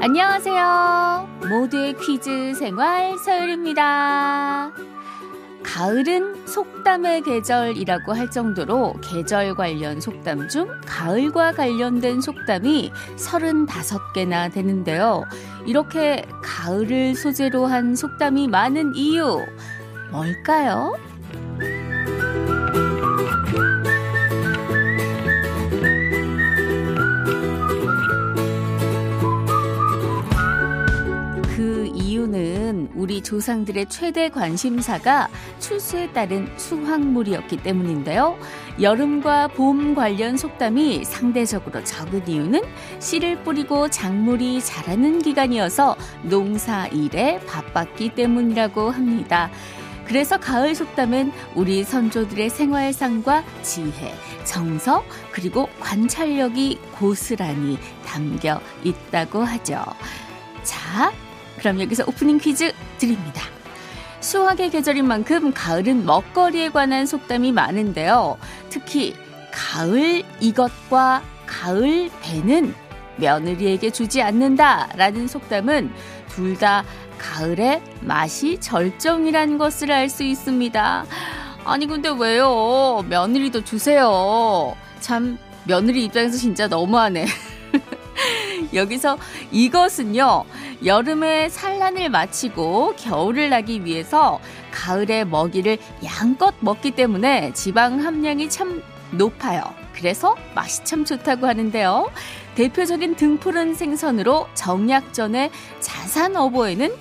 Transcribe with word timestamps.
안녕하세요. 0.00 1.28
모두의 1.48 1.94
퀴즈 1.96 2.54
생활 2.54 3.16
서율입니다. 3.18 4.72
가을은 5.62 6.46
속담의 6.46 7.22
계절이라고 7.22 8.12
할 8.12 8.30
정도로 8.30 8.94
계절 9.00 9.54
관련 9.54 10.00
속담 10.00 10.48
중 10.48 10.68
가을과 10.84 11.52
관련된 11.52 12.20
속담이 12.20 12.92
35개나 13.16 14.52
되는데요. 14.52 15.24
이렇게 15.64 16.26
가을을 16.42 17.14
소재로 17.14 17.66
한 17.66 17.94
속담이 17.94 18.48
많은 18.48 18.94
이유 18.94 19.38
뭘까요? 20.12 20.94
우리 33.02 33.20
조상들의 33.20 33.86
최대 33.88 34.28
관심사가 34.28 35.28
출수에 35.58 36.12
따른 36.12 36.48
수확물이었기 36.56 37.56
때문인데요. 37.58 38.38
여름과 38.80 39.48
봄 39.48 39.94
관련 39.94 40.36
속담이 40.36 41.04
상대적으로 41.04 41.82
적은 41.82 42.28
이유는 42.28 42.62
씨를 43.00 43.42
뿌리고 43.42 43.90
작물이 43.90 44.62
자라는 44.62 45.18
기간이어서 45.18 45.96
농사 46.22 46.86
일에 46.86 47.40
바빴기 47.40 48.14
때문이라고 48.14 48.90
합니다. 48.90 49.50
그래서 50.06 50.38
가을 50.38 50.74
속담은 50.74 51.32
우리 51.54 51.84
선조들의 51.84 52.50
생활상과 52.50 53.44
지혜, 53.62 54.14
정서, 54.44 55.04
그리고 55.30 55.68
관찰력이 55.80 56.80
고스란히 56.92 57.78
담겨 58.04 58.60
있다고 58.84 59.42
하죠. 59.42 59.84
자, 60.62 61.12
그럼 61.58 61.80
여기서 61.80 62.04
오프닝 62.06 62.38
퀴즈 62.38 62.72
드립니다. 62.98 63.42
수확의 64.20 64.70
계절인 64.70 65.06
만큼 65.06 65.52
가을은 65.52 66.06
먹거리에 66.06 66.70
관한 66.70 67.06
속담이 67.06 67.52
많은데요. 67.52 68.38
특히 68.70 69.14
가을 69.52 70.22
이것과 70.40 71.22
가을 71.46 72.10
배는 72.22 72.74
며느리에게 73.16 73.90
주지 73.90 74.22
않는다라는 74.22 75.28
속담은 75.28 75.92
둘 76.28 76.56
다 76.56 76.84
가을의 77.22 77.80
맛이 78.00 78.58
절정이라는 78.60 79.56
것을 79.56 79.92
알 79.92 80.08
수 80.08 80.24
있습니다. 80.24 81.06
아니 81.64 81.86
근데 81.86 82.10
왜요? 82.10 83.04
며느리도 83.08 83.62
주세요. 83.64 84.76
참 85.00 85.38
며느리 85.64 86.04
입장에서 86.04 86.36
진짜 86.36 86.66
너무하네. 86.66 87.26
여기서 88.74 89.16
이것은요, 89.52 90.44
여름에 90.84 91.48
산란을 91.48 92.10
마치고 92.10 92.94
겨울을 92.96 93.50
나기 93.50 93.84
위해서 93.84 94.40
가을에 94.72 95.24
먹이를 95.24 95.78
양껏 96.04 96.54
먹기 96.60 96.90
때문에 96.90 97.52
지방 97.52 98.04
함량이 98.04 98.50
참 98.50 98.82
높아요. 99.12 99.62
그래서 99.94 100.34
맛이 100.54 100.82
참 100.84 101.04
좋다고 101.04 101.46
하는데요. 101.46 102.10
대표적인 102.56 103.14
등푸른 103.16 103.74
생선으로 103.74 104.48
정약전의 104.54 105.50
자산 105.80 106.36
어보에는 106.36 106.92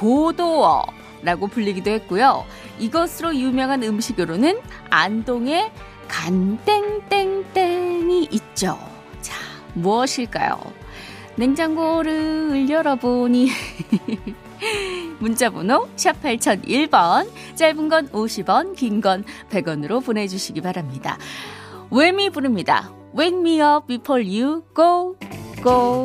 고도어라고 0.00 1.48
불리기도 1.48 1.90
했고요. 1.90 2.46
이것으로 2.78 3.36
유명한 3.36 3.82
음식으로는 3.82 4.58
안동의 4.88 5.70
간땡땡땡이 6.08 7.48
있죠. 8.32 8.78
자, 9.20 9.36
무엇일까요? 9.74 10.58
냉장고를 11.36 12.68
열어보니 12.68 13.50
문자번호 15.20 15.88
샵 15.96 16.20
8001번 16.22 17.30
짧은 17.54 17.88
건 17.88 18.08
50원 18.08 18.74
긴 18.76 19.00
건 19.00 19.24
100원으로 19.50 20.04
보내주시기 20.04 20.60
바랍니다. 20.60 21.16
웨미 21.90 22.30
부릅니다. 22.30 22.90
Wake 23.16 23.38
me 23.38 23.60
up 23.60 23.86
before 23.86 24.22
you 24.24 24.62
go 24.74 25.14
go 25.62 26.04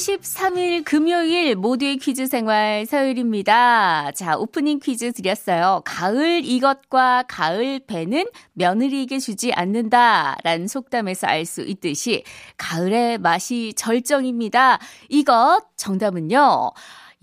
23일) 0.00 0.82
금요일 0.84 1.54
모두의 1.56 1.98
퀴즈 1.98 2.26
생활 2.26 2.86
서율입니다. 2.86 4.12
자, 4.12 4.36
오프닝 4.38 4.78
퀴즈 4.80 5.12
드렸어요. 5.12 5.82
가을 5.84 6.42
이것과 6.44 7.24
가을 7.28 7.80
배는 7.86 8.24
며느리에게 8.54 9.18
주지 9.18 9.52
않는다. 9.52 10.38
라는 10.42 10.66
속담에서 10.68 11.26
알 11.26 11.44
수 11.44 11.62
있듯이 11.62 12.22
가을의 12.56 13.18
맛이 13.18 13.74
절정입니다. 13.76 14.78
이것 15.08 15.60
정답은요. 15.76 16.70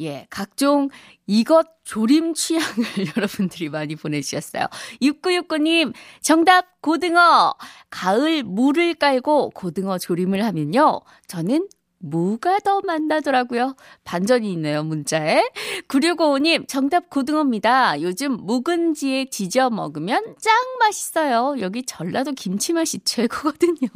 예, 0.01 0.27
각종 0.29 0.89
이것 1.25 1.67
조림 1.83 2.33
취향을 2.33 2.67
여러분들이 3.17 3.69
많이 3.69 3.95
보내주셨어요. 3.95 4.67
6969님, 5.01 5.94
정답 6.21 6.81
고등어. 6.81 7.55
가을 7.89 8.44
물을 8.44 8.94
깔고 8.94 9.51
고등어 9.51 9.97
조림을 9.97 10.44
하면요. 10.44 11.01
저는 11.27 11.67
무가 11.99 12.59
더 12.59 12.81
만나더라고요. 12.81 13.75
반전이 14.03 14.51
있네요, 14.53 14.83
문자에. 14.83 15.43
9655님, 15.87 16.67
정답 16.67 17.09
고등어입니다. 17.09 18.01
요즘 18.01 18.33
묵은지에 18.33 19.25
뒤져 19.31 19.69
먹으면 19.69 20.35
짱 20.39 20.55
맛있어요. 20.79 21.55
여기 21.59 21.83
전라도 21.83 22.31
김치 22.33 22.73
맛이 22.73 22.99
최고거든요. 22.99 23.87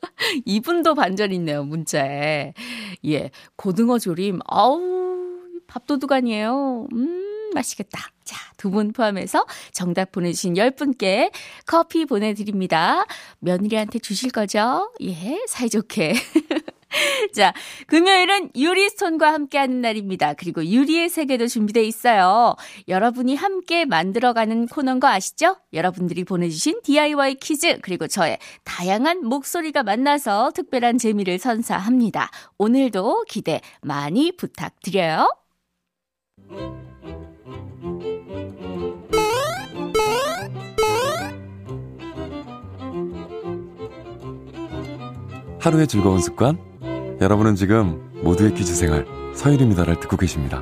이분도 0.44 0.94
반전 0.94 1.32
있네요, 1.32 1.64
문자에. 1.64 2.54
예, 3.06 3.30
고등어 3.56 3.98
조림, 3.98 4.40
아우, 4.46 4.80
밥도둑 5.66 6.12
아니에요. 6.12 6.86
음, 6.92 7.50
맛있겠다. 7.54 8.00
자, 8.24 8.38
두 8.56 8.70
분 8.70 8.92
포함해서 8.92 9.44
정답 9.72 10.12
보내주신 10.12 10.54
10분께 10.54 11.30
커피 11.66 12.04
보내드립니다. 12.04 13.04
며느리한테 13.40 13.98
주실 13.98 14.30
거죠? 14.30 14.92
예, 15.02 15.40
사이좋게. 15.48 16.14
자, 17.32 17.52
금요일은 17.86 18.50
유리스톤과 18.56 19.32
함께하는 19.32 19.80
날입니다. 19.80 20.34
그리고 20.34 20.64
유리의 20.64 21.08
세계도 21.08 21.46
준비돼 21.46 21.82
있어요. 21.84 22.56
여러분이 22.88 23.34
함께 23.34 23.84
만들어가는 23.84 24.66
코너인 24.68 25.00
거 25.00 25.08
아시죠? 25.08 25.56
여러분들이 25.72 26.24
보내주신 26.24 26.80
DIY 26.82 27.36
퀴즈 27.36 27.78
그리고 27.82 28.06
저의 28.06 28.38
다양한 28.64 29.24
목소리가 29.24 29.82
만나서 29.82 30.52
특별한 30.54 30.98
재미를 30.98 31.38
선사합니다. 31.38 32.30
오늘도 32.58 33.24
기대 33.28 33.60
많이 33.80 34.32
부탁드려요. 34.36 35.28
하루의 45.60 45.86
즐거운 45.86 46.18
습관 46.18 46.71
여러분은 47.22 47.54
지금 47.54 48.10
모두의 48.24 48.52
퀴즈 48.52 48.74
생활 48.74 49.06
서일입니다를 49.36 50.00
듣고 50.00 50.16
계십니다. 50.16 50.60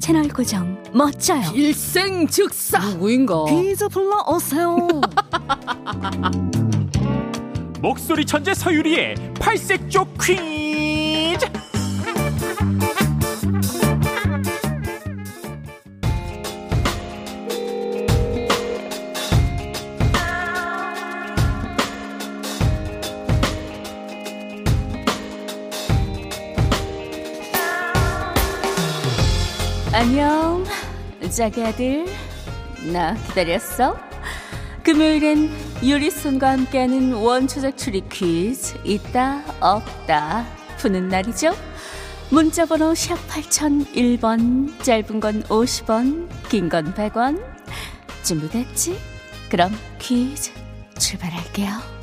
채널 0.00 0.28
고정 0.28 0.82
멋져요. 0.94 1.42
일생 1.54 2.26
즉사 2.26 2.78
누구인가? 2.78 3.44
퀴즈 3.50 3.86
불러 3.88 4.24
오세요. 4.28 4.88
목소리 7.82 8.24
천재 8.24 8.54
서유리의 8.54 9.34
팔색조 9.38 10.06
퀴 10.22 10.67
짝의 31.38 31.66
아들. 31.66 32.06
나 32.92 33.14
기다렸어? 33.14 33.96
금요일엔 34.82 35.48
유리손과 35.84 36.50
함께하는 36.50 37.12
원초적 37.12 37.76
추리 37.78 38.00
퀴즈 38.08 38.76
있다 38.82 39.44
없다 39.60 40.44
푸는 40.78 41.06
날이죠. 41.08 41.54
문자번호 42.30 42.92
샵 42.96 43.14
8001번 43.28 44.82
짧은 44.82 45.20
건 45.20 45.44
50원 45.44 46.28
긴 46.48 46.68
건 46.68 46.92
100원 46.92 47.40
준비됐지? 48.24 48.98
그럼 49.48 49.70
퀴즈 50.00 50.50
출발할게요. 50.98 51.97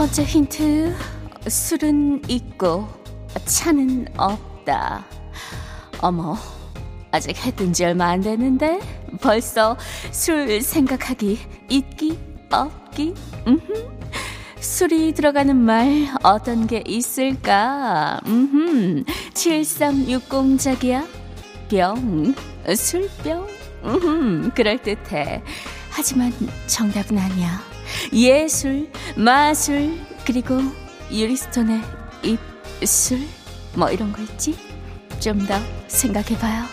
번째 0.00 0.24
힌트 0.24 0.94
술은 1.46 2.22
있고 2.26 2.88
차는 3.44 4.06
없다. 4.16 5.04
어머, 6.00 6.38
아직 7.10 7.36
해뜬 7.36 7.74
지 7.74 7.84
얼마 7.84 8.06
안 8.06 8.22
됐는데 8.22 8.80
벌써 9.20 9.76
술 10.10 10.62
생각하기 10.62 11.38
있기 11.68 12.18
없기. 12.50 13.12
음흠. 13.46 13.90
술이 14.58 15.12
들어가는 15.12 15.54
말 15.54 16.08
어떤 16.22 16.66
게 16.66 16.82
있을까? 16.86 18.20
음흠. 18.26 19.04
7360 19.34 20.58
자기야. 20.58 21.06
병, 21.68 22.34
술병. 22.74 23.46
음흠. 23.84 24.50
그럴듯해. 24.54 25.42
하지만 25.90 26.32
정답은 26.66 27.18
아니야. 27.18 27.69
예술, 28.12 28.88
마술, 29.16 29.98
그리고 30.26 30.60
유리스톤의 31.10 31.80
입술 32.22 33.20
뭐 33.74 33.90
이런 33.90 34.12
거 34.12 34.22
있지? 34.22 34.56
좀 35.20 35.46
더 35.46 35.54
생각해봐요. 35.88 36.64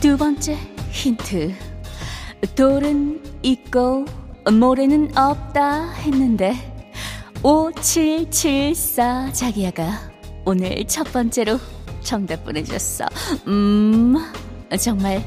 두 0.00 0.16
번째 0.16 0.58
힌트. 0.90 1.54
돌은 2.56 3.22
있고 3.42 4.04
모래는 4.50 5.16
없다 5.16 5.92
했는데 5.92 6.54
5774 7.42 9.32
자기야가 9.32 10.11
오늘 10.44 10.84
첫 10.86 11.04
번째로 11.12 11.58
정답 12.02 12.44
보내줬어. 12.44 13.06
음, 13.46 14.14
정말 14.80 15.22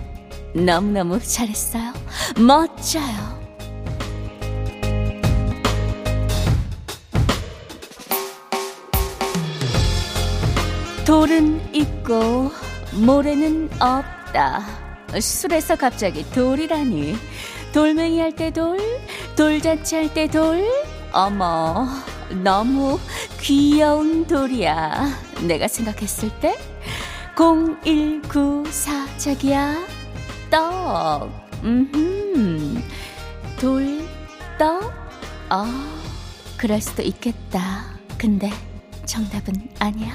너무너무 0.54 1.20
잘했어요. 1.22 1.94
멋져요. 2.38 3.46
돌은 11.06 11.76
있고 11.76 12.52
모래는 12.94 13.70
없다. 13.80 14.66
술에서 15.20 15.76
갑자기 15.76 16.30
돌이라니. 16.32 17.16
돌멩이 17.74 18.20
할 18.22 18.32
때 18.32 18.52
돌, 18.52 18.78
돌잔치 19.36 19.96
할 19.96 20.14
때 20.14 20.28
돌. 20.28 20.66
어머, 21.12 21.88
너무 22.30 23.00
귀여운 23.40 24.26
돌이야. 24.26 25.08
내가 25.48 25.68
생각했을 25.68 26.30
때 26.40 26.58
0194 27.36 29.18
자기야 29.18 29.76
떡. 30.50 31.30
음. 31.64 32.84
돌 33.60 34.06
떡? 34.58 34.92
아, 35.50 36.00
그럴 36.58 36.82
수도 36.82 37.02
있겠다. 37.02 37.86
근데 38.18 38.52
정답은 39.06 39.70
아니야. 39.80 40.14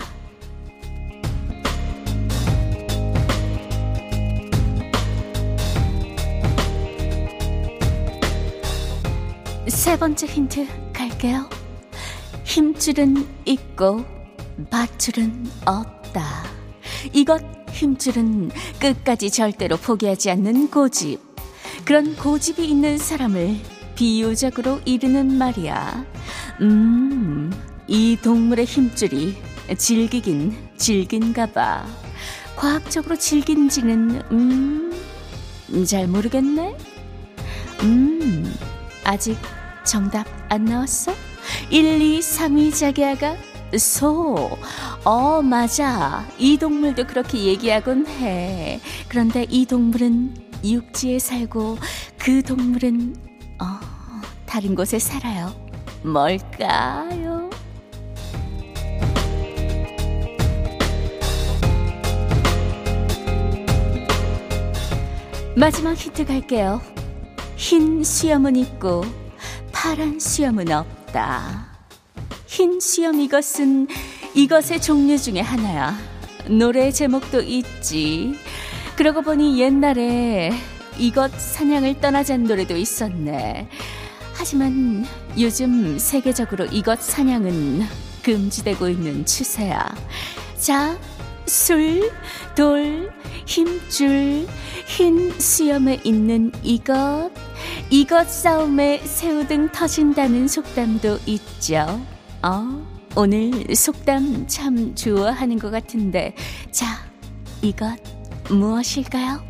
세 9.69 9.97
번째 9.97 10.27
힌트 10.27 10.93
갈게요. 10.93 11.60
힘줄은 12.51 13.29
있고 13.45 14.05
밧줄은 14.71 15.47
없다. 15.65 16.43
이것 17.13 17.41
힘줄은 17.71 18.51
끝까지 18.81 19.31
절대로 19.31 19.77
포기하지 19.77 20.33
않는 20.33 20.69
고집. 20.69 21.21
그런 21.85 22.17
고집이 22.17 22.69
있는 22.69 22.99
사람을 22.99 23.55
비유적으로 23.95 24.81
이르는 24.85 25.33
말이야. 25.39 26.05
음, 26.63 27.53
이 27.87 28.19
동물의 28.21 28.65
힘줄이 28.65 29.37
질기긴 29.79 30.53
질긴가 30.77 31.53
봐. 31.53 31.87
과학적으로 32.57 33.15
질긴지는, 33.15 34.23
음, 34.33 34.93
잘 35.87 36.09
모르겠네? 36.09 36.77
음, 37.85 38.53
아직 39.05 39.39
정답 39.85 40.27
안 40.49 40.65
나왔어? 40.65 41.30
1, 41.71 42.01
2, 42.01 42.23
3, 42.23 42.59
2 42.59 42.71
자기야가 42.71 43.37
소. 43.79 44.59
어, 45.05 45.43
맞아. 45.43 46.27
이 46.39 46.57
동물도 46.57 47.07
그렇게 47.07 47.39
얘기하곤 47.45 48.07
해. 48.07 48.81
그런데 49.09 49.47
이 49.49 49.65
동물은 49.67 50.35
육지에 50.65 51.19
살고 51.19 51.79
그 52.19 52.43
동물은 52.43 53.17
어, 53.61 53.81
다른 54.47 54.75
곳에 54.75 54.99
살아요. 54.99 55.55
뭘까요? 56.03 57.49
마지막 65.57 65.95
힌트 65.95 66.25
갈게요. 66.25 66.81
흰 67.57 68.03
수염은 68.03 68.57
있고 68.57 69.05
파란 69.73 70.19
수염은 70.19 70.73
없 70.73 71.00
다. 71.13 71.67
흰 72.47 72.81
수염 72.81 73.21
이것은 73.21 73.89
이것의 74.35 74.81
종류 74.83 75.19
중에 75.19 75.41
하나야. 75.41 75.97
노래 76.49 76.91
제목도 76.91 77.43
있지. 77.43 78.35
그러고 78.97 79.23
보니 79.23 79.61
옛날에 79.61 80.53
이것 80.99 81.33
사냥을 81.33 82.01
떠나자는 82.01 82.47
노래도 82.47 82.77
있었네. 82.77 83.69
하지만 84.35 85.05
요즘 85.39 85.99
세계적으로 85.99 86.67
이것 86.67 87.01
사냥은 87.01 87.83
금지되고 88.23 88.89
있는 88.89 89.25
추세야. 89.25 89.95
자, 90.59 90.99
술, 91.47 92.11
돌, 92.55 93.13
힘줄, 93.47 94.47
흰 94.87 95.39
수염에 95.39 96.01
있는 96.05 96.53
이것, 96.63 97.31
이것 97.91 98.29
싸움에 98.29 98.99
새우등 99.05 99.71
터진다는 99.73 100.49
속담도 100.49 101.19
있죠. 101.27 102.01
어, 102.43 102.87
오늘 103.17 103.75
속담 103.75 104.47
참 104.47 104.95
좋아하는 104.95 105.59
것 105.59 105.71
같은데. 105.71 106.35
자, 106.71 106.87
이것 107.63 107.99
무엇일까요? 108.49 109.43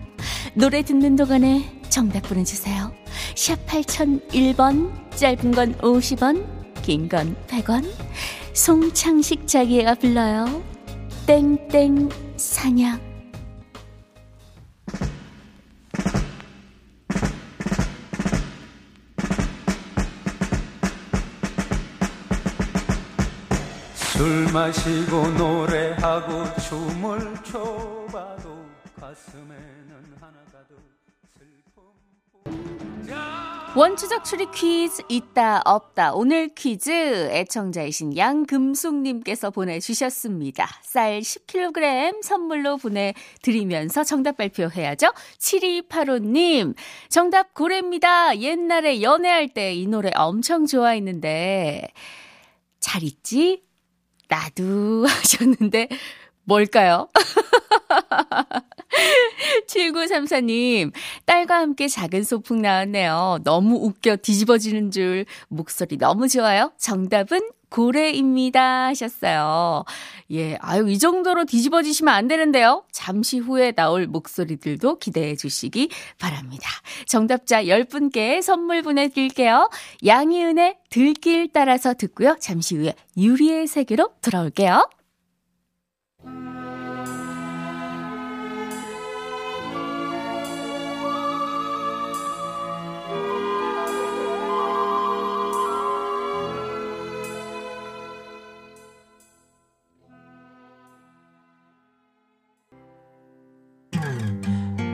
노래 0.54 0.82
듣는 0.82 1.16
동안에 1.16 1.80
정답 1.88 2.22
보내주세요. 2.22 2.92
샵 3.36 3.64
8001번, 3.66 4.90
짧은 5.16 5.52
건 5.52 5.74
50원, 5.78 6.46
긴 6.82 7.08
건 7.08 7.36
100원. 7.46 7.84
송창식 8.54 9.46
자기가 9.46 9.94
불러요. 9.96 10.62
땡땡 11.26 12.08
사냥. 12.36 13.09
마시고 24.52 25.28
노래하고 25.38 26.44
춤을 26.60 27.20
춰봐도 27.44 28.64
가슴에는 28.98 30.16
하나가득 30.20 30.76
슬픔 31.38 31.84
원추적 33.76 34.24
추리 34.24 34.50
퀴즈 34.50 35.02
있다 35.08 35.62
없다 35.64 36.14
오늘 36.14 36.48
퀴즈 36.52 36.90
애청자이신 37.30 38.16
양금숙님께서 38.16 39.50
보내주셨습니다. 39.50 40.68
쌀 40.82 41.20
10kg 41.20 42.20
선물로 42.24 42.76
보내드리면서 42.78 44.02
정답 44.02 44.36
발표해야죠. 44.38 45.12
7285님 45.38 46.74
정답 47.08 47.54
고래입니다. 47.54 48.38
옛날에 48.40 49.00
연애할 49.02 49.48
때 49.50 49.72
이 49.74 49.86
노래 49.86 50.10
엄청 50.16 50.66
좋아했는데 50.66 51.86
잘 52.80 53.04
있지? 53.04 53.62
나도 54.30 55.04
하셨는데 55.06 55.88
뭘까요? 56.44 57.08
7934님, 59.68 60.92
딸과 61.26 61.58
함께 61.58 61.86
작은 61.86 62.24
소풍 62.24 62.62
나왔네요. 62.62 63.38
너무 63.44 63.76
웃겨 63.76 64.16
뒤집어지는 64.16 64.90
줄. 64.90 65.26
목소리 65.48 65.96
너무 65.96 66.28
좋아요. 66.28 66.72
정답은 66.78 67.40
고래입니다. 67.70 68.86
하셨어요. 68.86 69.84
예, 70.32 70.56
아유, 70.60 70.88
이 70.88 70.98
정도로 70.98 71.44
뒤집어지시면 71.44 72.12
안 72.12 72.28
되는데요. 72.28 72.84
잠시 72.92 73.38
후에 73.38 73.72
나올 73.72 74.06
목소리들도 74.06 74.98
기대해 74.98 75.34
주시기 75.36 75.88
바랍니다. 76.18 76.68
정답자 77.06 77.64
10분께 77.64 78.42
선물 78.42 78.82
보내드릴게요. 78.82 79.70
양희은의 80.04 80.76
들길 80.90 81.48
따라서 81.52 81.94
듣고요. 81.94 82.36
잠시 82.40 82.76
후에 82.76 82.94
유리의 83.16 83.66
세계로 83.66 84.10
돌아올게요. 84.20 84.99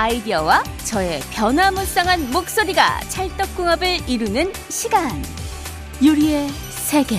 아이디어와 0.00 0.64
저의 0.86 1.20
변화무쌍한 1.30 2.30
목소리가 2.30 3.00
찰떡궁합을 3.10 4.08
이루는 4.08 4.50
시간. 4.70 5.22
유리의 6.02 6.48
세계. 6.70 7.18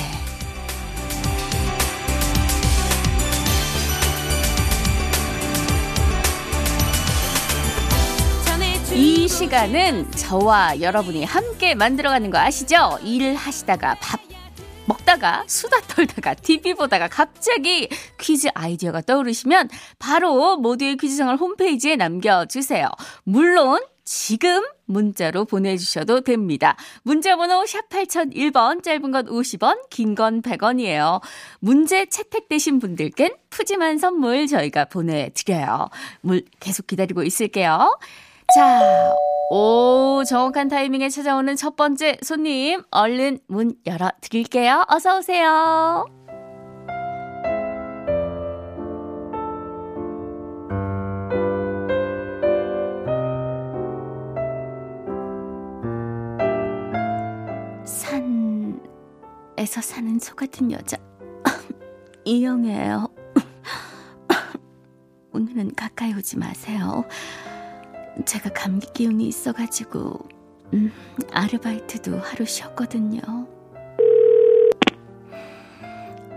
이 8.96 9.28
시간은 9.28 10.12
저와 10.14 10.82
여러분이 10.82 11.24
함께 11.24 11.76
만들어가는 11.76 12.32
거 12.32 12.40
아시죠? 12.40 12.98
일을 13.04 13.36
하시다가 13.36 13.96
밥 14.02 14.31
먹다가 14.92 15.44
수다 15.48 15.80
떨다가 15.82 16.34
TV 16.34 16.74
보다가 16.74 17.08
갑자기 17.08 17.88
퀴즈 18.20 18.50
아이디어가 18.54 19.02
떠오르시면 19.02 19.70
바로 20.00 20.58
모두의 20.58 20.98
퀴즈생활 20.98 21.38
홈페이지에 21.38 21.96
남겨주세요. 21.96 22.88
물론 23.24 23.82
지금 24.04 24.62
문자로 24.86 25.46
보내주셔도 25.46 26.22
됩니다. 26.22 26.76
문자번호 27.04 27.66
샵 27.66 27.88
8001번, 27.88 28.84
짧은 28.84 29.12
건 29.12 29.26
50원, 29.28 29.90
긴 29.90 30.16
건 30.16 30.42
100원이에요. 30.42 31.22
문제 31.60 32.06
채택되신 32.08 32.80
분들께는 32.80 33.38
푸짐한 33.50 34.00
선물 34.00 34.48
저희가 34.48 34.86
보내드려요. 34.86 35.90
물 36.22 36.44
계속 36.60 36.88
기다리고 36.88 37.24
있을게요. 37.24 37.98
자, 38.54 39.14
오, 39.54 40.24
정확한 40.26 40.70
타이밍에 40.70 41.10
찾아오는 41.10 41.58
첫 41.58 41.76
번째 41.76 42.18
손님, 42.24 42.84
얼른 42.90 43.40
문 43.48 43.76
열어 43.86 44.10
드릴게요. 44.22 44.86
어서 44.88 45.18
오세요. 45.18 46.06
산에서 57.84 59.82
사는 59.82 60.18
소 60.20 60.34
같은 60.34 60.72
여자. 60.72 60.96
이영애예요. 62.24 63.10
오늘은 65.34 65.76
가까이 65.76 66.14
오지 66.14 66.38
마세요. 66.38 67.04
제가 68.26 68.50
감기 68.50 68.88
기운이 68.94 69.28
있어가지고 69.28 70.20
음, 70.74 70.92
아르바이트도 71.32 72.18
하루 72.20 72.46
쉬었거든요. 72.46 73.22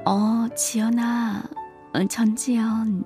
어, 0.06 0.48
지연아, 0.54 1.42
어, 1.94 2.04
전지연, 2.06 3.04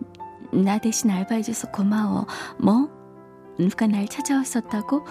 나 0.53 0.79
대신 0.79 1.11
알바해줘서 1.11 1.71
고마워. 1.71 2.27
뭐? 2.59 2.89
누가 3.59 3.87
날 3.87 4.09
찾아왔었다고? 4.09 5.07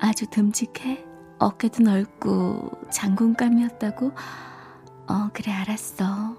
아주 0.00 0.26
듬직해? 0.26 1.04
어깨도 1.38 1.82
넓고 1.82 2.70
장군감이었다고? 2.90 4.12
어, 5.08 5.30
그래, 5.32 5.52
알았어. 5.52 6.36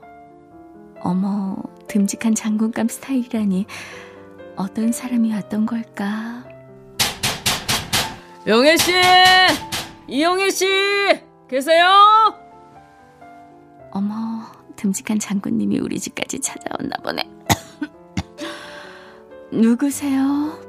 어머, 1.02 1.58
듬직한 1.88 2.36
장군감 2.36 2.88
스타일이라니. 2.88 3.66
어떤 4.56 4.92
사람이 4.92 5.32
왔던 5.34 5.66
걸까? 5.66 6.44
영애 8.48 8.78
씨, 8.78 8.94
이영애 10.08 10.50
씨 10.50 10.66
계세요? 11.48 11.88
어머, 13.92 14.42
듬직한 14.76 15.20
장군님이 15.20 15.80
우리 15.80 16.00
집까지 16.00 16.40
찾아왔나 16.40 16.96
보네. 17.04 17.24
누구세요? 19.52 20.60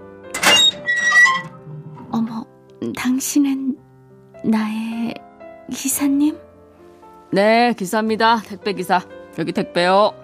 어머, 2.10 2.44
당신은 2.96 3.76
나의 4.44 5.14
기사님? 5.72 6.36
네, 7.30 7.72
기사입니다. 7.72 8.42
택배 8.42 8.74
기사. 8.74 9.00
여기 9.38 9.52
택배요. 9.52 10.21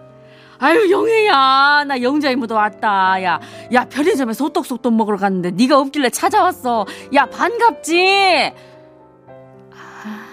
아유 0.60 0.90
영애야 0.90 1.84
나 1.86 2.02
영자 2.02 2.30
이모도 2.30 2.54
왔다. 2.56 3.22
야야 3.22 3.84
편의점에 3.88 4.32
소떡소떡 4.32 4.92
먹으러 4.94 5.16
갔는데 5.16 5.52
네가 5.52 5.78
없길래 5.78 6.10
찾아왔어. 6.10 6.84
야 7.14 7.26
반갑지? 7.26 8.52
아, 9.72 10.26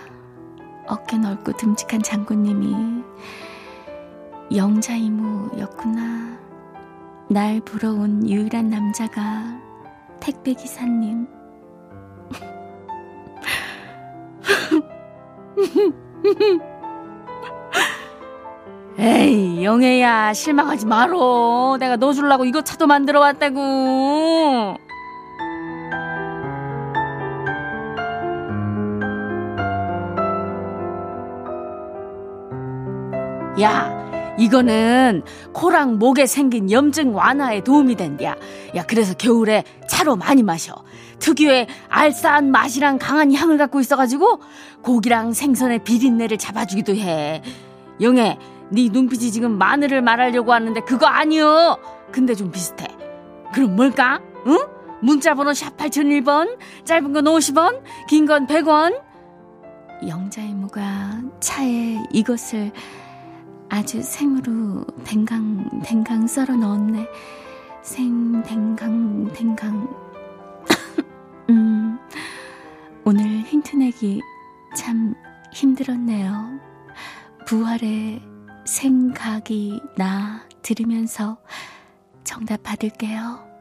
어깨 0.87 1.17
넓고 1.17 1.51
듬직한 1.57 2.01
장군님이 2.01 3.03
영자 4.55 4.95
이모였구나. 4.95 6.35
날 7.29 7.59
보러 7.61 7.91
온 7.91 8.27
유일한 8.27 8.69
남자가 8.69 9.59
택배 10.19 10.53
기사님 10.53 11.27
에이 19.05 19.63
영애야 19.63 20.33
실망하지 20.33 20.87
마로. 20.87 21.77
내가 21.79 21.95
너 21.95 22.11
주려고 22.11 22.43
이거 22.43 22.63
차도 22.63 22.87
만들어 22.87 23.19
왔다고. 23.19 24.77
야 33.61 34.35
이거는 34.39 35.21
코랑 35.53 35.99
목에 35.99 36.25
생긴 36.25 36.71
염증 36.71 37.15
완화에 37.15 37.61
도움이 37.63 37.95
된대야. 37.95 38.35
야 38.75 38.83
그래서 38.87 39.13
겨울에 39.13 39.63
차로 39.87 40.15
많이 40.15 40.41
마셔. 40.41 40.73
특유의 41.19 41.67
알싸한 41.89 42.49
맛이랑 42.49 42.97
강한 42.97 43.31
향을 43.31 43.59
갖고 43.59 43.79
있어가지고 43.79 44.39
고기랑 44.81 45.33
생선의 45.33 45.83
비린내를 45.83 46.39
잡아주기도 46.39 46.95
해. 46.95 47.43
영애 48.01 48.37
네 48.71 48.89
눈빛이 48.91 49.31
지금 49.31 49.57
마늘을 49.57 50.01
말하려고 50.01 50.53
하는데 50.53 50.79
그거 50.81 51.05
아니여. 51.07 51.77
근데 52.11 52.33
좀 52.35 52.51
비슷해. 52.51 52.87
그럼 53.53 53.75
뭘까? 53.75 54.19
응? 54.47 54.57
문자 55.01 55.33
번호 55.35 55.53
샵 55.53 55.77
8001번, 55.77 56.57
짧은 56.85 57.13
건 57.13 57.23
50원, 57.25 57.81
긴 58.07 58.25
건 58.25 58.47
100원. 58.47 59.01
영자 60.07 60.41
이모가 60.41 61.21
차에 61.39 62.03
이것을 62.11 62.71
아주 63.69 64.01
생으로 64.01 64.85
댕강 65.03 65.81
댕강 65.83 66.27
썰어 66.27 66.55
넣었네. 66.55 67.07
생 67.81 68.41
댕강 68.43 69.31
댕강. 69.33 69.87
음. 71.49 71.97
오늘 73.03 73.23
힌트 73.41 73.75
내기 73.75 74.21
참 74.75 75.13
힘들었네요. 75.53 76.59
부활의 77.47 78.21
생각이 78.65 79.79
나 79.95 80.47
들으면서 80.61 81.37
정답 82.23 82.63
받을게요. 82.63 83.54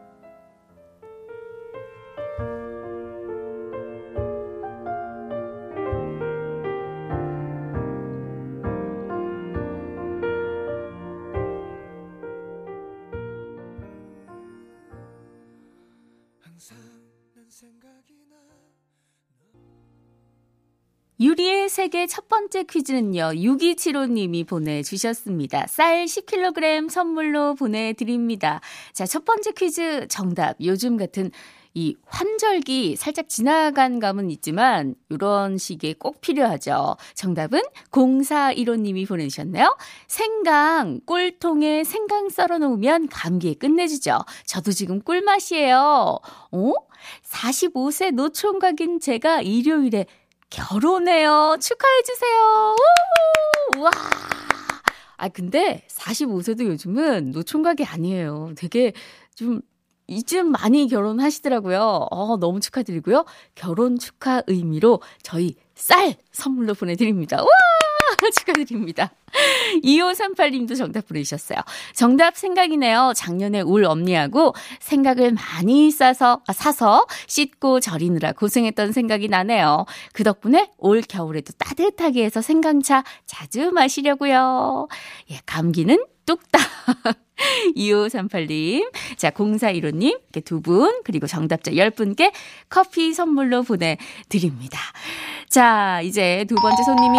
유리의 21.20 21.68
세계 21.68 22.08
첫 22.08 22.28
번째 22.28 22.64
퀴즈는요, 22.64 23.34
6275님이 23.34 24.44
보내주셨습니다. 24.44 25.68
쌀 25.68 26.06
10kg 26.06 26.90
선물로 26.90 27.54
보내드립니다. 27.54 28.60
자, 28.92 29.06
첫 29.06 29.24
번째 29.24 29.52
퀴즈 29.52 30.08
정답. 30.08 30.56
요즘 30.60 30.96
같은 30.96 31.30
이 31.72 31.96
환절기 32.06 32.96
살짝 32.96 33.28
지나간 33.28 34.00
감은 34.00 34.30
있지만 34.30 34.94
이런 35.08 35.56
시기에 35.56 35.94
꼭 35.94 36.20
필요하죠. 36.20 36.96
정답은 37.14 37.62
0415님이 37.90 39.06
보내주셨네요. 39.06 39.76
생강 40.08 41.00
꿀통에 41.04 41.84
생강 41.84 42.28
썰어 42.28 42.58
놓으면 42.58 43.08
감기에 43.08 43.54
끝내주죠. 43.54 44.18
저도 44.46 44.72
지금 44.72 45.00
꿀맛이에요. 45.00 46.18
어? 46.52 46.72
45세 47.24 48.12
노총각인 48.12 49.00
제가 49.00 49.42
일요일에 49.42 50.06
결혼해요. 50.54 51.56
축하해주세요. 51.60 52.76
우! 53.76 53.80
와. 53.80 53.90
아, 55.16 55.28
근데 55.28 55.84
45세도 55.90 56.66
요즘은 56.66 57.32
노총각이 57.32 57.84
아니에요. 57.84 58.52
되게 58.56 58.92
좀 59.34 59.60
이쯤 60.06 60.52
많이 60.52 60.86
결혼하시더라고요. 60.86 62.06
어, 62.10 62.36
너무 62.36 62.60
축하드리고요. 62.60 63.24
결혼 63.54 63.98
축하 63.98 64.42
의미로 64.46 65.00
저희 65.22 65.56
쌀 65.74 66.14
선물로 66.30 66.74
보내드립니다. 66.74 67.42
와! 67.42 67.48
축하드립니다. 68.34 69.12
2538님도 69.82 70.76
정답 70.76 71.08
보내주셨어요. 71.08 71.58
정답 71.94 72.36
생각이네요. 72.36 73.12
작년에 73.16 73.60
울 73.60 73.84
엄니하고 73.84 74.54
생각을 74.80 75.32
많이 75.32 75.90
싸서, 75.90 76.42
아, 76.46 76.52
사서 76.52 77.06
씻고 77.26 77.80
절이느라 77.80 78.32
고생했던 78.32 78.92
생각이 78.92 79.28
나네요. 79.28 79.86
그 80.12 80.24
덕분에 80.24 80.70
올 80.78 81.02
겨울에도 81.02 81.52
따뜻하게 81.58 82.24
해서 82.24 82.40
생강차 82.40 83.04
자주 83.26 83.70
마시려고요. 83.72 84.88
예, 85.30 85.40
감기는 85.46 86.04
뚝딱. 86.26 86.62
2538님, 87.76 88.90
자, 89.16 89.30
0415님, 89.30 90.04
이렇게 90.04 90.40
두 90.40 90.60
분, 90.60 91.00
그리고 91.04 91.26
정답자 91.26 91.72
10분께 91.72 92.32
커피 92.68 93.12
선물로 93.12 93.62
보내드립니다. 93.62 94.78
자, 95.48 96.00
이제 96.02 96.44
두 96.48 96.54
번째 96.54 96.82
손님이, 96.84 97.18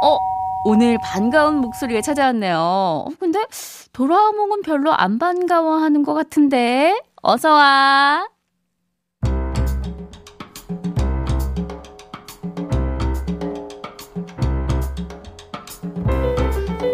어, 0.00 0.18
오늘 0.64 0.98
반가운 1.02 1.56
목소리가 1.56 2.00
찾아왔네요. 2.00 2.56
어, 2.58 3.06
근데 3.18 3.44
도라몽은 3.92 4.62
별로 4.62 4.92
안 4.92 5.18
반가워하는 5.18 6.04
것 6.04 6.14
같은데, 6.14 7.00
어서 7.22 7.52
와. 7.52 8.28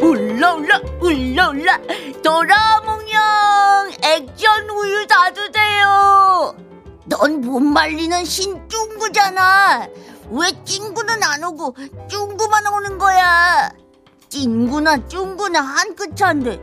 울라울라 0.01 0.81
울라울라 1.01 1.79
도라몽형 2.23 3.93
액션 4.03 4.69
우유 4.71 5.07
사주세요 5.09 6.55
넌 7.07 7.41
못 7.41 7.61
말리는 7.61 8.25
신중구잖아 8.25 9.89
왜 10.31 10.51
찡구는 10.65 10.94
안 11.25 11.43
오고 11.45 11.75
쭝구만 12.09 12.67
오는 12.67 12.99
거야. 12.99 13.71
찡구나 14.29 14.99
쭝구나 15.09 15.61
한 15.61 15.95
끗 15.97 16.17
차인데 16.17 16.61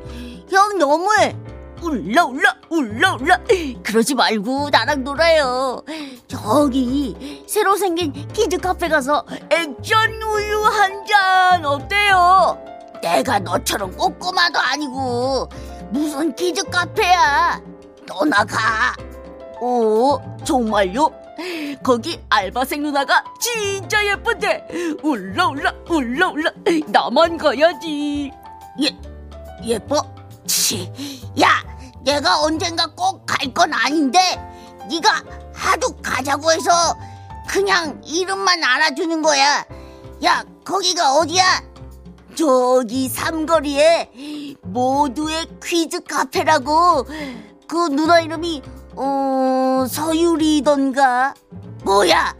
형 0.49 0.77
너무해. 0.77 1.35
울라 1.81 2.25
울라 2.25 2.55
울라 2.69 3.13
울라. 3.15 3.39
그러지 3.83 4.13
말고 4.13 4.69
나랑 4.69 5.03
놀아요. 5.03 5.81
저기 6.27 7.43
새로 7.47 7.75
생긴 7.75 8.11
키즈 8.33 8.57
카페 8.57 8.87
가서 8.87 9.25
액션 9.49 10.21
우유 10.21 10.63
한 10.65 11.05
잔 11.05 11.65
어때요? 11.65 12.57
내가 13.01 13.39
너처럼 13.39 13.91
꼬꼬마도 13.97 14.59
아니고 14.59 15.49
무슨 15.89 16.35
키즈 16.35 16.63
카페야? 16.65 17.59
너나 18.05 18.43
가. 18.45 18.95
오, 19.59 20.19
정말요? 20.43 21.09
거기 21.83 22.19
알바생 22.29 22.81
누나가 22.83 23.23
진짜 23.39 24.05
예쁜데. 24.05 24.95
울라울라 25.03 25.73
울라울라 25.89 26.51
나만 26.87 27.37
가야지. 27.37 28.31
예, 28.81 28.97
예뻐? 29.63 30.01
치, 30.47 30.91
야 31.41 31.47
내가 32.03 32.41
언젠가 32.41 32.87
꼭 32.87 33.25
갈 33.25 33.53
건 33.53 33.73
아닌데 33.73 34.19
네가 34.89 35.23
하도 35.53 35.95
가자고 36.01 36.51
해서 36.51 36.71
그냥 37.47 38.01
이름만 38.05 38.63
알아주는 38.63 39.21
거야. 39.21 39.65
야 40.23 40.43
거기가 40.63 41.15
어디야? 41.15 41.63
저기 42.35 43.09
삼거리에 43.09 44.55
모두의 44.61 45.47
퀴즈 45.63 45.99
카페라고. 46.01 47.05
그 47.67 47.75
누나 47.89 48.19
이름이 48.21 48.61
어 48.95 49.85
서유리던가 49.87 51.33
뭐야 51.83 52.35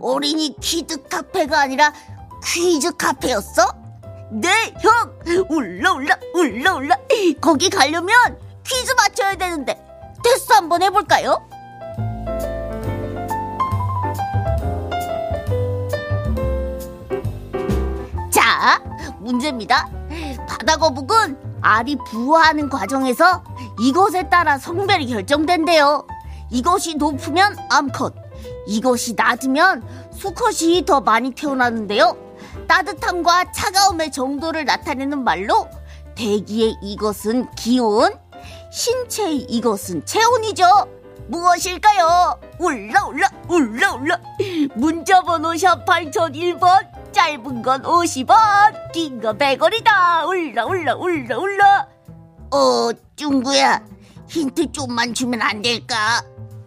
어린이 0.00 0.54
퀴즈 0.60 1.02
카페가 1.08 1.60
아니라 1.60 1.92
퀴즈 2.44 2.92
카페였어? 2.96 3.62
네형 4.30 5.46
울라울라 5.48 6.18
울라울라 6.34 6.96
거기 7.40 7.70
가려면 7.70 8.14
퀴즈 8.64 8.92
맞춰야 8.92 9.36
되는데 9.36 9.82
테스트 10.22 10.52
한번 10.52 10.82
해볼까요? 10.82 11.38
자 18.30 18.82
문제입니다. 19.20 19.88
바다거북은 20.48 21.58
알이 21.62 21.96
부화하는 22.06 22.68
과정에서 22.68 23.42
이것에 23.80 24.28
따라 24.28 24.58
성별이 24.58 25.06
결정된대요. 25.06 26.06
이것이 26.50 26.96
높으면 26.96 27.56
암컷, 27.70 28.14
이것이 28.66 29.14
낮으면 29.16 29.82
수컷이 30.12 30.84
더 30.86 31.00
많이 31.00 31.32
태어나는데요. 31.32 32.16
따뜻함과 32.68 33.52
차가움의 33.52 34.12
정도를 34.12 34.64
나타내는 34.64 35.22
말로 35.24 35.68
대기의 36.14 36.76
이것은 36.82 37.50
기온, 37.54 38.10
신체의 38.72 39.38
이것은 39.48 40.04
체온이죠. 40.06 40.64
무엇일까요? 41.28 42.40
울라울라 42.60 43.28
울라울라 43.48 44.20
문자번호 44.76 45.56
샵 45.56 45.84
8001번 45.84 46.86
짧은 47.12 47.62
건 47.62 47.82
50원 47.82 48.92
긴 48.92 49.20
건 49.20 49.36
100원이다 49.36 50.24
울라 50.28 50.66
울라 50.66 50.94
울라 50.94 51.36
울라 51.38 51.88
어 52.56 52.90
중구야. 53.16 53.82
힌트 54.30 54.72
좀만 54.72 55.12
주면 55.12 55.42
안 55.42 55.60
될까? 55.60 56.22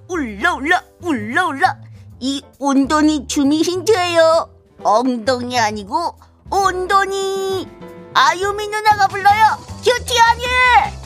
울라 0.07 0.53
울라 0.53 0.83
울라 1.01 1.47
울라. 1.47 1.77
이 2.19 2.43
온돈이 2.59 3.25
주니 3.25 3.63
힌트예요. 3.63 4.51
엉덩이 4.83 5.57
아니고 5.57 6.15
온돈이 6.51 7.67
아유미 8.13 8.67
누나가 8.67 9.07
불러요. 9.07 9.57
큐티 9.83 10.19
아니 10.19 10.98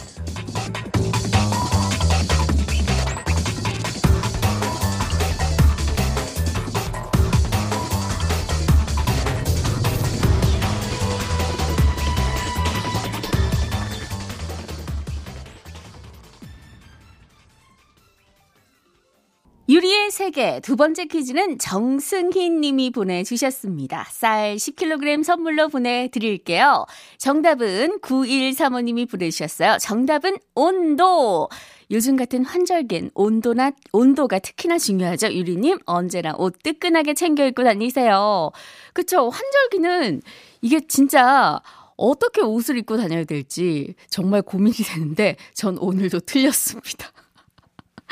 세계 20.13 20.60
두 20.60 20.76
번째 20.76 21.06
퀴즈는 21.06 21.58
정승희 21.58 22.52
님이 22.52 22.91
보내주셨습니다. 22.91 24.06
쌀 24.12 24.58
10kg 24.58 25.23
선물로 25.23 25.69
보내드릴게요. 25.69 26.86
정답은 27.17 27.99
9135님이 27.99 29.10
보내주셨어요. 29.10 29.78
정답은 29.80 30.38
온도. 30.54 31.49
요즘 31.89 32.15
같은 32.15 32.45
환절기엔 32.45 33.10
온도나, 33.15 33.71
온도가 33.91 34.38
특히나 34.38 34.78
중요하죠. 34.78 35.34
유리님, 35.34 35.80
언제나 35.88 36.36
옷 36.38 36.62
뜨끈하게 36.62 37.15
챙겨 37.15 37.47
입고 37.47 37.63
다니세요. 37.63 38.52
그쵸. 38.93 39.32
환절기는 39.32 40.21
이게 40.62 40.80
진짜 40.88 41.60
어떻게 41.97 42.41
옷을 42.41 42.78
입고 42.78 42.97
다녀야 42.97 43.23
될지 43.23 43.95
정말 44.12 44.43
고민이 44.43 44.76
되는데 44.76 45.38
전 45.56 45.80
오늘도 45.80 46.19
틀렸습니다. 46.19 47.12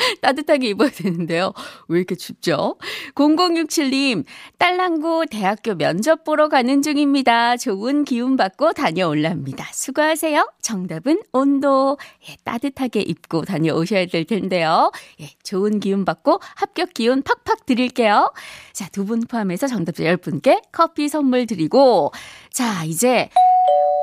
따뜻하게 0.22 0.70
입어야 0.70 0.90
되는데요. 0.90 1.54
왜 1.88 2.00
이렇게 2.00 2.16
춥죠? 2.16 2.78
0067님, 3.16 4.24
딸랑구 4.58 5.26
대학교 5.30 5.76
면접 5.76 6.24
보러 6.24 6.50
가는 6.50 6.82
중입니다. 6.82 7.58
좋은 7.58 8.04
기운 8.06 8.38
받고 8.38 8.74
다녀올랍니다. 8.74 9.68
수고하세요. 9.72 10.52
정답은 10.62 11.22
온도. 11.34 11.98
예, 12.30 12.36
따뜻하게 12.44 13.02
입고 13.02 13.44
다녀오셔야 13.46 14.06
될 14.08 14.26
텐데요. 14.26 14.92
예, 15.20 15.30
좋은 15.44 15.80
기운 15.80 16.06
받고 16.06 16.40
합격 16.56 16.94
기운 16.94 17.22
팍팍 17.24 17.66
드릴게요. 17.66 18.32
자, 18.74 18.88
두 18.90 19.02
분 19.06 19.22
포함해서 19.22 19.68
정답자 19.68 20.04
10분께 20.04 20.62
커피 20.72 21.10
선물 21.10 21.46
드리고, 21.48 22.12
자, 22.52 22.84
이제, 22.86 23.30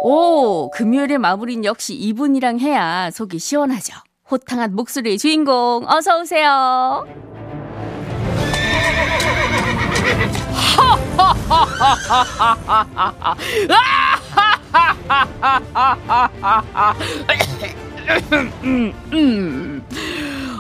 오, 0.03 0.71
금요일의 0.71 1.19
마무리는 1.19 1.65
역시 1.65 1.95
이분이랑 1.95 2.59
해야 2.61 3.11
속이 3.11 3.39
시원하죠. 3.39 3.95
호탕한 4.31 4.75
목소리의 4.75 5.19
주인공 5.19 5.85
어서 5.89 6.21
오세요. 6.21 7.07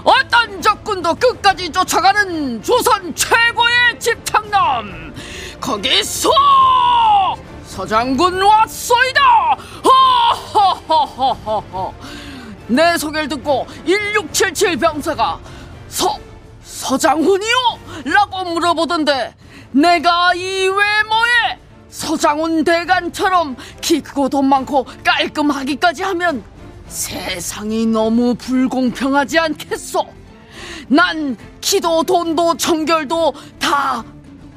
어떤 0.05 0.61
적군도 0.63 1.15
끝까지 1.15 1.71
쫓아가는 1.71 2.63
조선 2.63 3.15
최고의 3.15 3.99
집착남 3.99 5.15
거기서 5.61 6.31
서장군 7.65 8.43
왔소이다! 8.43 9.21
허허허허허 9.85 11.95
내 12.69 12.97
소개를 12.97 13.29
듣고 13.29 13.67
1677 13.87 14.77
병사가 14.77 15.41
서 15.89 16.19
서장훈이요? 16.63 17.57
라고 18.05 18.45
물어보던데 18.45 19.35
내가 19.73 20.35
이 20.35 20.67
외모에 20.69 21.59
서장훈 21.89 22.65
대간처럼 22.65 23.57
키 23.81 24.01
크고 24.01 24.29
돈 24.29 24.47
많고 24.47 24.87
깔끔하기까지 25.03 26.03
하면 26.05 26.45
세상이 26.87 27.87
너무 27.87 28.35
불공평하지 28.35 29.39
않겠소? 29.39 30.07
난 30.89 31.37
키도 31.61 32.05
돈도 32.05 32.57
청결도 32.57 33.35
다 33.59 34.05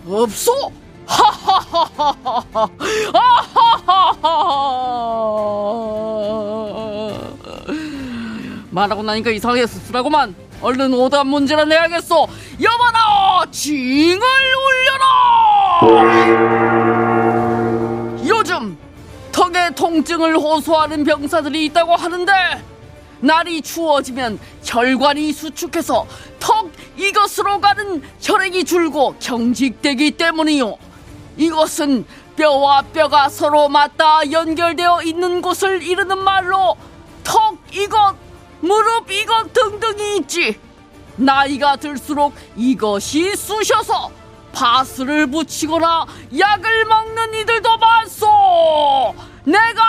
없소? 0.08 0.72
하하하하하하 1.06 2.70
말하고 8.72 9.04
나니까 9.04 9.30
이상하게 9.32 9.68
씁쓸하고만. 9.68 10.36
얼른 10.62 10.94
오답 10.94 11.28
문제나 11.28 11.66
내야겠소. 11.66 12.28
여봐라 12.62 13.46
징을 13.52 14.22
울려라! 14.62 15.08
요즘 18.28 18.78
턱에 19.32 19.72
통증을 19.76 20.38
호소하는 20.38 21.04
병사들이 21.04 21.66
있다고 21.66 21.96
하는데 21.96 22.32
날이 23.20 23.62
추워지면 23.62 24.40
혈관이 24.64 25.34
수축해서 25.34 26.08
턱 26.40 26.72
이것으로 26.98 27.60
가는 27.62 28.02
혈액이 28.20 28.64
줄고 28.66 29.16
경직되기 29.20 30.12
때문이요. 30.12 30.78
이것은 31.38 32.06
뼈와 32.36 32.84
뼈가 32.94 33.30
서로 33.30 33.68
맞닿아 33.70 34.32
연결되어 34.32 35.04
있는 35.04 35.42
곳을 35.42 35.82
이르는 35.84 36.20
말로 36.20 36.76
턱 37.24 37.58
이것 37.74 38.16
무릎 38.62 39.12
이것 39.12 39.52
등등이 39.54 40.18
있지. 40.18 40.60
나이가 41.16 41.76
들수록 41.76 42.34
이것이 42.56 43.36
쑤셔서 43.36 44.12
파스를 44.54 45.28
붙이거나 45.28 46.06
약을 46.38 46.86
먹는 46.86 47.34
이들도 47.36 47.78
많소. 47.78 48.28
내가 49.44 49.82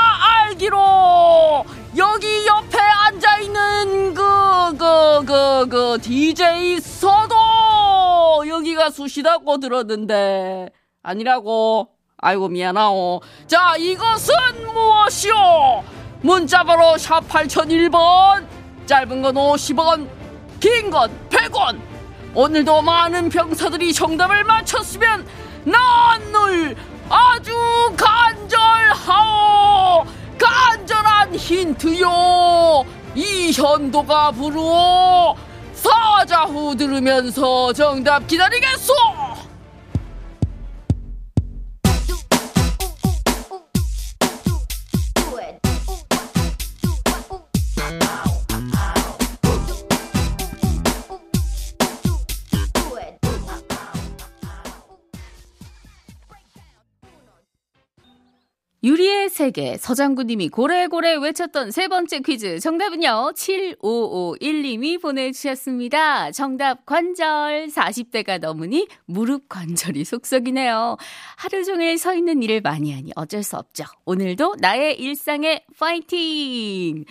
알기로 0.45 1.65
여기 1.97 2.47
옆에 2.47 2.79
앉아 2.79 3.39
있는 3.39 4.15
그 4.15 4.33
그 4.79 5.25
그그 5.25 5.99
DJ 6.03 6.81
서도 6.81 7.35
여기가 8.49 8.91
쑤시다고 8.91 9.59
들었는데 9.59 10.71
아니라고. 11.03 11.89
아이고 12.19 12.49
미안하오. 12.49 13.21
자 13.47 13.77
이것은 13.77 14.35
무엇이오? 14.65 15.83
문자번호 16.23 16.97
샵 16.99 17.29
8001번 17.29 18.47
짧은 18.93 19.23
건 19.23 19.35
50원, 19.35 20.07
긴 20.61 20.91
건 20.91 21.11
100원. 21.31 21.81
오늘도 22.35 22.83
많은 22.83 23.31
병사들이 23.31 23.95
정답을 23.95 24.45
맞췄으면 24.45 25.27
난늘 25.65 26.77
아주 27.09 27.55
간절하오. 27.97 30.05
간절한 30.39 31.35
힌트요. 31.35 32.85
이현도가 33.15 34.33
부르오. 34.33 35.37
사자후 35.73 36.77
들으면서 36.77 37.73
정답 37.73 38.27
기다리겠소. 38.27 38.93
세계 59.33 59.79
서장구님이 59.79 60.51
고래고래 60.51 61.17
외쳤던 61.17 61.71
세 61.71 61.89
번째 61.89 62.21
퀴즈 62.21 62.61
정답은요 62.61 63.33
7551님이 63.35 65.01
보내주셨습니다. 65.01 66.31
정답 66.33 66.85
관절. 66.85 67.69
40대가 67.69 68.39
넘으니 68.39 68.87
무릎 69.07 69.49
관절이 69.49 70.05
속썩이네요. 70.05 70.99
하루 71.37 71.65
종일 71.65 71.97
서 71.97 72.15
있는 72.15 72.43
일을 72.43 72.61
많이 72.61 72.93
하니 72.93 73.11
어쩔 73.17 73.43
수 73.43 73.57
없죠. 73.57 73.85
오늘도 74.05 74.57
나의 74.59 75.01
일상에 75.01 75.65
파이팅 75.79 77.05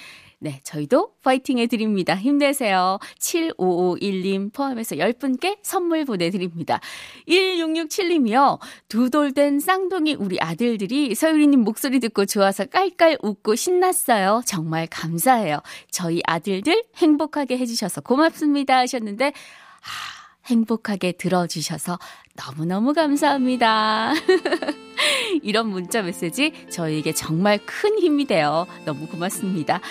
네, 0.44 0.60
저희도 0.64 1.14
파이팅 1.22 1.60
해드립니다. 1.60 2.16
힘내세요. 2.16 2.98
7551님 3.20 4.52
포함해서 4.52 4.96
10분께 4.96 5.60
선물 5.62 6.04
보내드립니다. 6.04 6.80
1667님이요. 7.28 8.58
두 8.90 9.12
돌 9.12 9.34
된 9.34 9.60
쌍둥이 9.60 10.16
우리 10.16 10.40
아들들이 10.40 11.14
서유리님 11.14 11.60
목소리 11.60 12.00
듣고 12.00 12.26
좋아서 12.26 12.66
깔깔 12.66 13.20
웃고 13.22 13.56
신났어요. 13.56 14.42
정말 14.48 14.88
감사해요. 14.88 15.60
저희 15.92 16.22
아들들 16.26 16.84
행복하게 16.98 17.60
해주셔서 17.60 18.02
고맙습니다 18.02 18.78
하셨는데, 18.78 19.28
아, 19.28 20.22
행복하게 20.48 21.12
들어주셔서 21.12 22.00
너무너무 22.36 22.94
감사합니다. 22.94 24.14
이런 25.44 25.68
문자 25.70 26.02
메시지 26.02 26.52
저희에게 26.72 27.14
정말 27.14 27.60
큰 27.66 28.00
힘이 28.00 28.26
돼요. 28.26 28.66
너무 28.86 29.06
고맙습니다. 29.08 29.82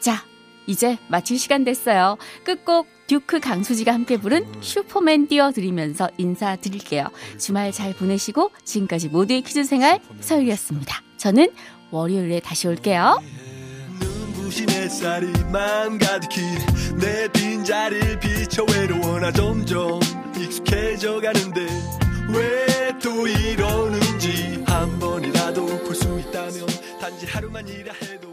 자, 0.00 0.24
이제 0.66 0.98
마칠 1.08 1.38
시간 1.38 1.64
됐어요. 1.64 2.16
끝곡 2.44 2.86
듀크 3.06 3.40
강수지가 3.40 3.92
함께 3.92 4.18
부른 4.18 4.44
슈퍼맨 4.60 5.28
띄워드리면서 5.28 6.10
인사드릴게요. 6.18 7.06
주말 7.38 7.72
잘 7.72 7.94
보내시고 7.94 8.50
지금까지 8.64 9.08
모두의 9.08 9.40
퀴즈 9.42 9.64
생활 9.64 10.00
서유리였습니다. 10.20 11.02
저는 11.16 11.50
월요일에 11.90 12.40
다시 12.40 12.68
올게요. 12.68 13.18
눈부신 14.00 14.68
햇살이 14.68 15.32
마음 15.50 15.96
가득히 15.98 16.42
내 17.00 17.28
빈자리를 17.32 18.20
비춰 18.20 18.64
외로워 18.64 19.18
나 19.20 19.32
점점 19.32 20.00
익숙해져 20.38 21.20
가는데 21.20 21.66
왜 22.34 22.68
또 23.00 23.28
이러는지 23.28 24.62
한 24.66 24.98
번이라도 24.98 25.66
볼 25.84 25.94
수 25.94 26.18
있다면 26.18 26.66
단지 27.00 27.26
하루만이라 27.26 27.92
해도 28.02 28.27